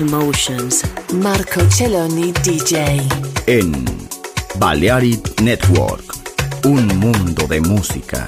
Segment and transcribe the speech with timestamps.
[0.00, 0.82] Emotions.
[1.14, 3.00] Marco Celloni DJ.
[3.46, 3.84] En
[4.58, 6.04] Balearic Network,
[6.64, 8.26] un mundo de música.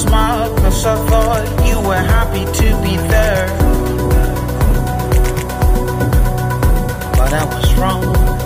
[0.00, 3.48] smile Cause I thought you were happy to be there.
[7.16, 8.39] But I was wrong.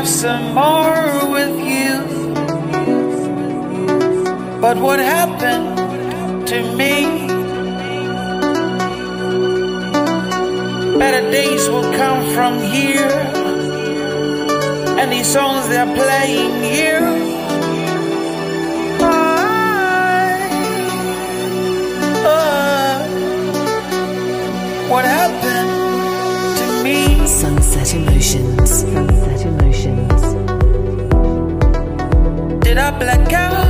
[0.00, 1.92] have some more with you.
[4.58, 7.26] But what happened to me?
[10.98, 13.12] Better days will come from here,
[14.98, 17.09] and these songs they're playing here.
[32.90, 33.69] I black out.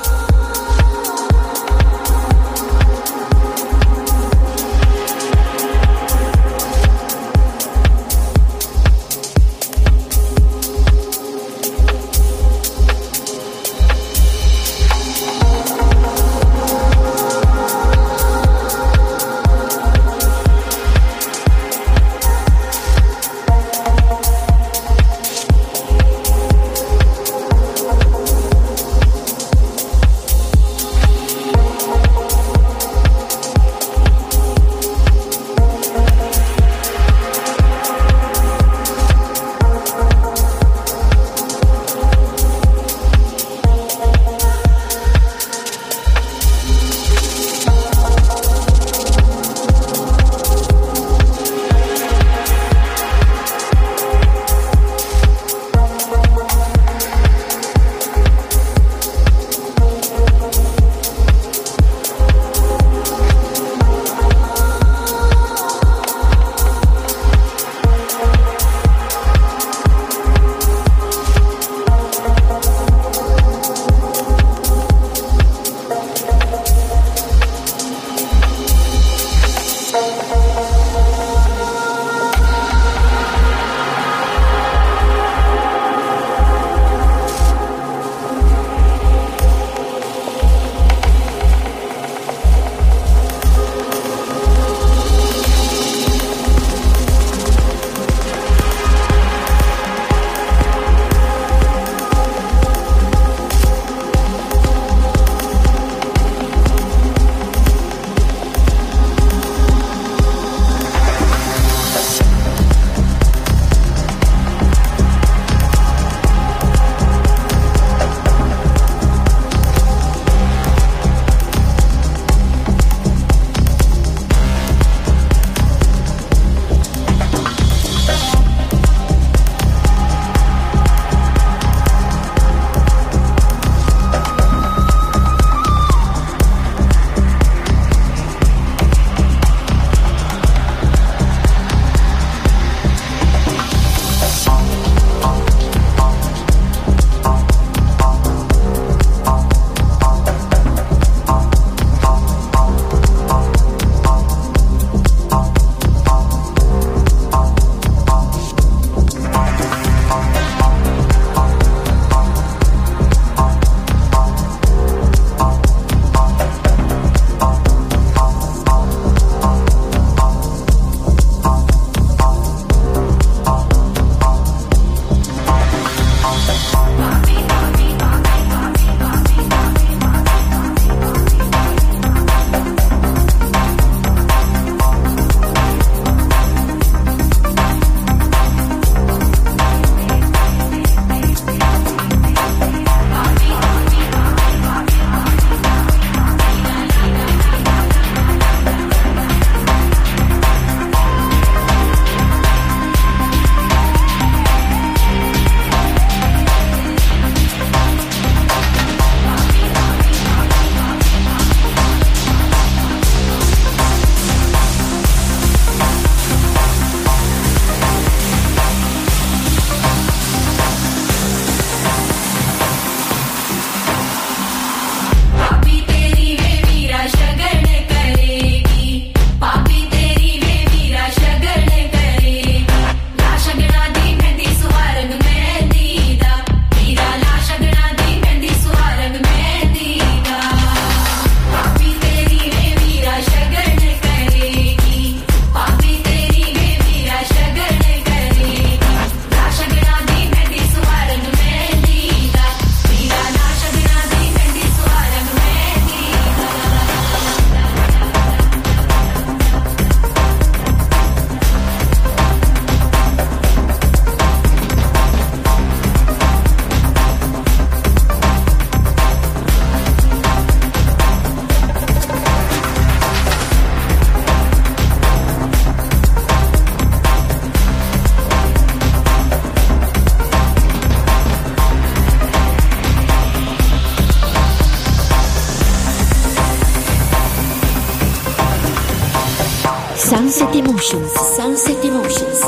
[290.31, 292.39] Sunset Emotions, Sunset Emotions.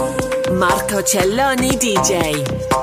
[0.53, 2.82] Marco Celloni DJ.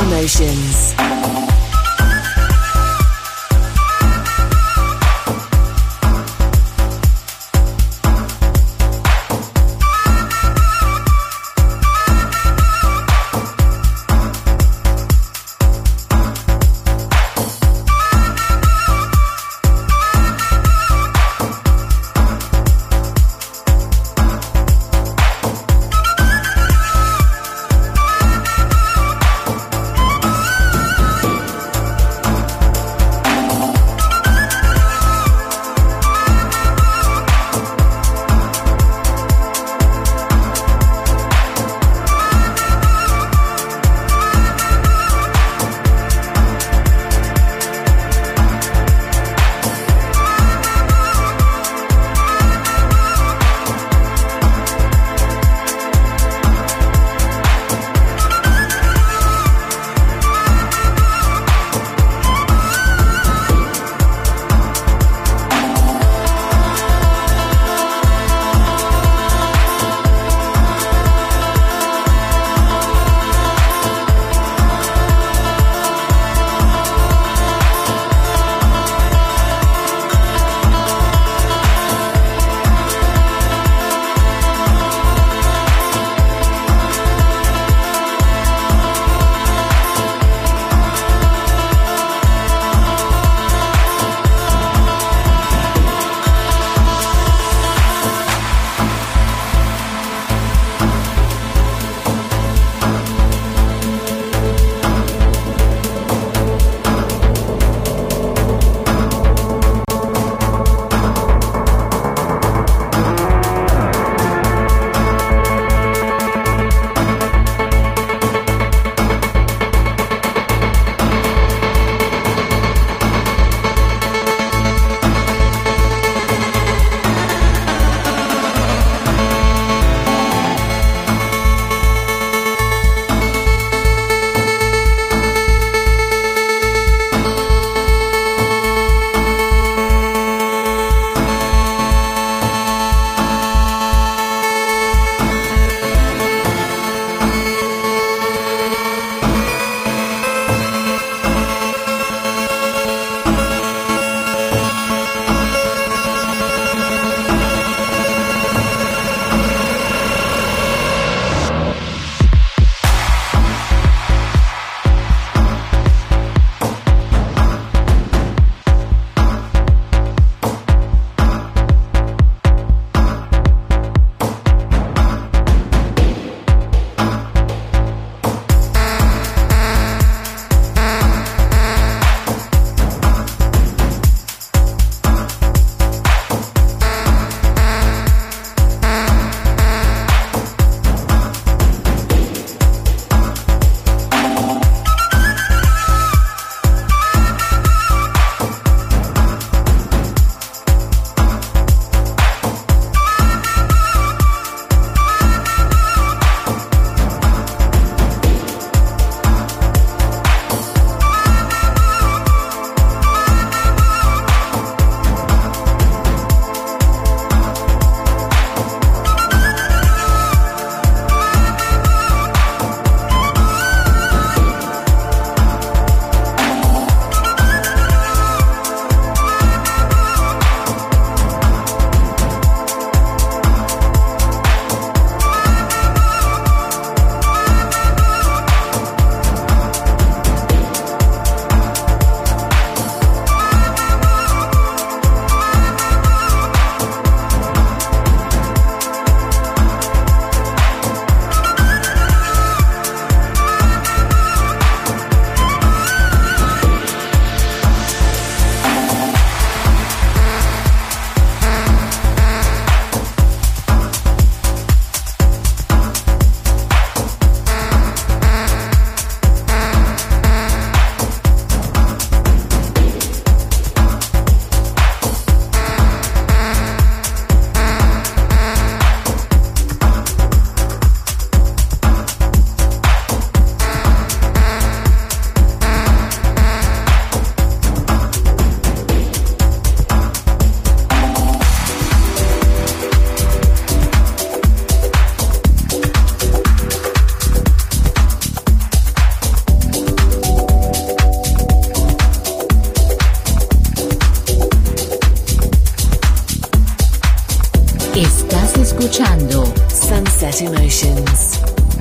[0.00, 1.17] Emotions.